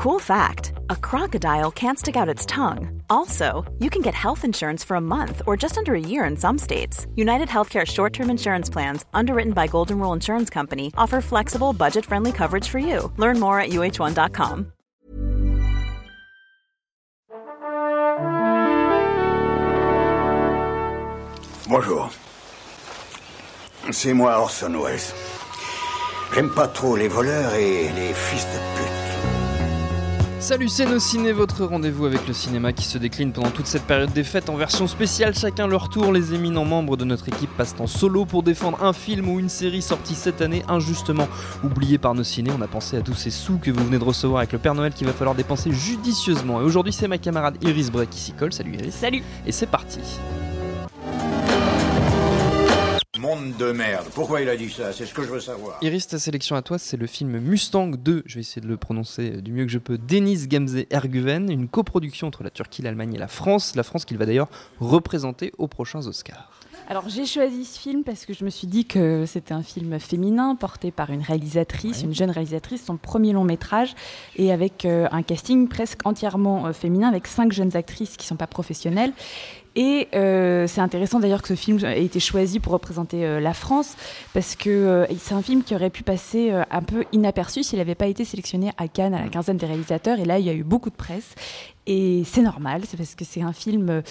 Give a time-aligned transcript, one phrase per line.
[0.00, 3.02] Cool fact a crocodile can't stick out its tongue.
[3.10, 6.38] Also, you can get health insurance for a month or just under a year in
[6.38, 7.06] some states.
[7.16, 12.06] United Healthcare short term insurance plans, underwritten by Golden Rule Insurance Company, offer flexible, budget
[12.06, 13.12] friendly coverage for you.
[13.18, 14.72] Learn more at uh1.com.
[21.68, 22.10] Bonjour.
[23.90, 25.12] C'est moi Orson Welles.
[26.32, 28.99] J'aime pas trop les voleurs et les fils de pute.
[30.40, 33.84] Salut c'est nos ciné, votre rendez-vous avec le cinéma qui se décline pendant toute cette
[33.84, 37.54] période des fêtes en version spéciale, chacun leur tour, les éminents membres de notre équipe
[37.58, 41.28] passent en solo pour défendre un film ou une série sortie cette année injustement
[41.62, 44.04] oublié par nos ciné, on a pensé à tous ces sous que vous venez de
[44.04, 46.62] recevoir avec le Père Noël qu'il va falloir dépenser judicieusement.
[46.62, 48.94] Et aujourd'hui c'est ma camarade Iris Bray qui s'y colle, salut Iris.
[48.94, 49.22] Salut.
[49.46, 49.98] Et c'est parti
[53.30, 54.06] Monde de merde.
[54.12, 54.92] Pourquoi il a dit ça?
[54.92, 55.78] C'est ce que je veux savoir.
[55.82, 58.76] Iris, ta sélection à toi, c'est le film Mustang 2, je vais essayer de le
[58.76, 63.14] prononcer du mieux que je peux, Denis Gamze Erguven, une coproduction entre la Turquie, l'Allemagne
[63.14, 64.48] et la France, la France qu'il va d'ailleurs
[64.80, 66.50] représenter aux prochains Oscars.
[66.88, 70.00] Alors j'ai choisi ce film parce que je me suis dit que c'était un film
[70.00, 72.04] féminin porté par une réalisatrice, Ouais.
[72.06, 73.94] une jeune réalisatrice, son premier long métrage
[74.34, 78.34] et avec euh, un casting presque entièrement euh, féminin avec cinq jeunes actrices qui sont
[78.34, 79.12] pas professionnelles.
[79.76, 83.54] Et euh, c'est intéressant d'ailleurs que ce film ait été choisi pour représenter euh, la
[83.54, 83.94] France
[84.34, 87.94] parce que euh, c'est un film qui aurait pu passer un peu inaperçu s'il n'avait
[87.94, 90.18] pas été sélectionné à Cannes à la quinzaine des réalisateurs.
[90.18, 91.34] Et là, il y a eu beaucoup de presse.
[91.86, 94.02] Et c'est normal, c'est parce que c'est un film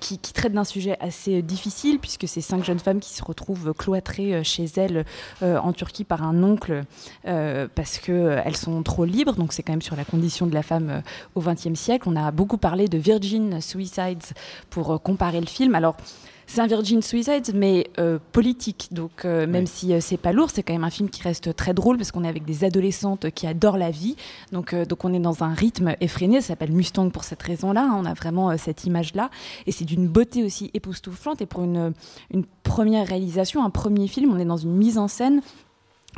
[0.00, 4.42] qui, traite d'un sujet assez difficile, puisque c'est cinq jeunes femmes qui se retrouvent cloîtrées
[4.42, 5.04] chez elles
[5.42, 6.84] en Turquie par un oncle,
[7.24, 9.34] parce qu'elles sont trop libres.
[9.34, 11.02] Donc c'est quand même sur la condition de la femme
[11.34, 12.08] au XXe siècle.
[12.08, 14.32] On a beaucoup parlé de Virgin Suicides
[14.70, 15.74] pour euh, comparer le film.
[15.74, 15.96] Alors,
[16.46, 18.88] c'est un Virgin Suicide, mais euh, politique.
[18.90, 19.70] Donc, euh, même Oui.
[19.72, 22.12] si euh, c'est pas lourd, c'est quand même un film qui reste très drôle parce
[22.12, 24.16] qu'on est avec des adolescentes qui adorent la vie.
[24.50, 26.40] Donc, donc on est dans un rythme effréné.
[26.42, 27.84] Ça s'appelle Mustang pour cette raison-là.
[27.90, 27.96] hein.
[27.96, 29.30] On a vraiment cette image-là.
[29.66, 31.40] Et c'est d'une beauté aussi époustouflante.
[31.40, 31.94] Et pour une,
[32.34, 35.40] une première réalisation, un premier film, on est dans une mise en scène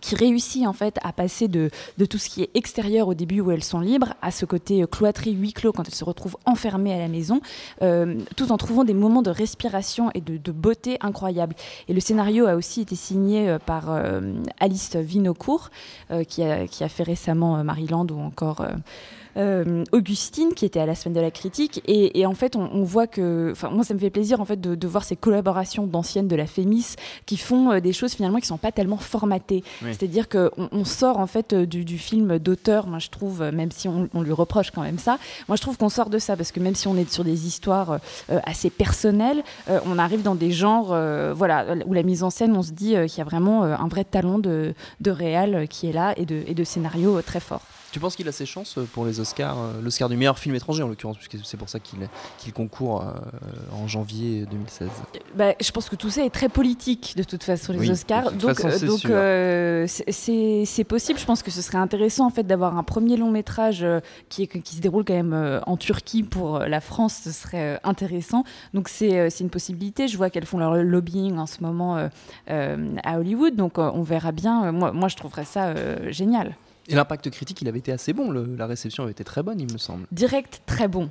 [0.00, 1.70] qui réussit en fait à passer de,
[2.08, 4.86] tout ce qui est extérieur au début où elles sont libres à ce côté euh,
[4.86, 7.40] cloîtré, huis clos quand elles se retrouvent enfermées à la maison,
[7.82, 11.54] euh, tout en trouvant des moments de respiration et de, beauté incroyables.
[11.88, 13.90] Et le scénario a aussi été signé euh, par
[14.60, 15.70] Alice Vinocourt,
[16.28, 18.66] qui, a, qui a fait récemment Maryland ou encore...
[19.36, 22.68] euh, Augustine qui était à la semaine de la critique et, et en fait on,
[22.72, 25.16] on voit que enfin moi ça me fait plaisir en fait de, de voir ces
[25.16, 28.98] collaborations d'anciennes de la Fémis qui font euh, des choses finalement qui sont pas tellement
[28.98, 29.88] formatées Oui.
[29.92, 33.70] c'est-à-dire qu'on on sort en fait euh, du, du film d'auteur moi je trouve même
[33.72, 36.36] si on, on lui reproche quand même ça moi je trouve qu'on sort de ça
[36.36, 37.98] parce que même si on est sur des histoires
[38.30, 40.88] euh, assez personnelles euh, on arrive dans des genres
[41.34, 44.04] voilà où la mise en scène on se dit qu'il y a vraiment un vrai
[44.04, 48.00] talent de, de réal qui est là et de, et de scénario très fort Tu
[48.00, 50.82] penses qu'il a ses chances euh, pour les Oscars, euh, l'Oscar du meilleur film étranger
[50.82, 53.12] en l'occurrence, puisque c'est pour ça qu'il concourt euh,
[53.72, 54.88] en janvier 2016
[55.36, 58.32] Bah, je pense que tout ça est très politique de toute façon les Oui, Oscars.
[58.32, 59.86] donc c'est euh,
[60.88, 61.18] possible.
[61.18, 63.86] Je pense que ce serait intéressant en fait d'avoir un premier long métrage
[64.28, 67.20] qui, se déroule quand même en Turquie pour la France.
[67.24, 68.44] Ce serait intéressant.
[68.74, 70.08] Donc c'est une possibilité.
[70.08, 72.08] Je vois qu'elles font leur lobbying en ce moment euh,
[72.50, 73.56] euh, à Hollywood.
[73.56, 74.72] Donc on verra bien.
[74.72, 75.74] Moi, moi je trouverais ça
[76.10, 76.56] génial.
[76.88, 79.72] Et l'impact critique, il avait été assez bon, la réception avait été très bonne, il
[79.72, 80.06] me semble.
[80.10, 81.08] direct très bon.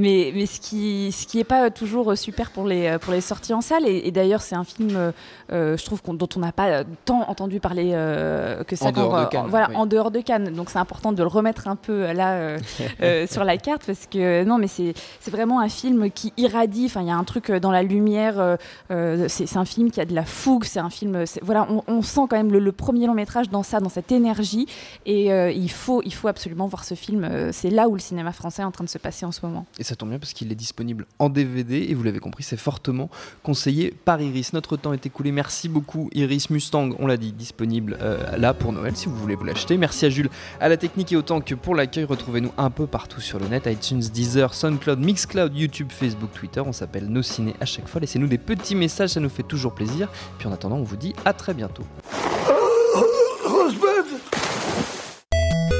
[0.00, 3.52] Mais, mais ce qui ce qui est pas toujours super pour les pour les sorties
[3.52, 5.12] en salle et, et d'ailleurs c'est un film euh,
[5.52, 9.20] euh, je trouve dont on n'a pas tant entendu parler euh, que ça En dehors
[9.20, 9.76] de Cannes, voilà oui.
[9.76, 10.54] en dehors de Cannes.
[10.54, 12.56] Donc c'est important de le remettre un peu là
[13.26, 16.86] sur la carte parce que non mais c'est c'est vraiment un film qui irradie.
[16.86, 18.56] Enfin il y a un truc dans la lumière
[18.88, 22.22] c'est un film qui a de la fougue c'est un film voilà on, on sent
[22.30, 24.66] quand même le, le premier long métrage dans ça dans cette énergie.
[25.04, 28.62] Et il faut il faut absolument voir ce film c'est là où le cinéma français
[28.62, 29.66] est en train de se passer en ce moment.
[29.78, 32.56] Et ça tombe bien parce qu'il est disponible en DVD et vous l'avez compris, c'est
[32.56, 33.10] fortement
[33.42, 34.52] conseillé par Iris.
[34.52, 35.32] Notre temps est écoulé.
[35.32, 39.34] Merci beaucoup Iris Mustang, on l'a dit, disponible euh, là pour Noël si vous voulez
[39.34, 39.76] vous l'acheter.
[39.76, 40.30] Merci à Jules,
[40.60, 42.04] à la technique et autant que pour l'accueil.
[42.04, 46.60] Retrouvez-nous un peu partout sur le net, iTunes, Deezer, SoundCloud, Mixcloud, YouTube, Facebook, Twitter.
[46.64, 48.00] On s'appelle Nos Ciné à chaque fois.
[48.00, 50.08] Laissez-nous des petits messages, ça nous fait toujours plaisir.
[50.38, 51.84] Puis en attendant, on vous dit à très bientôt.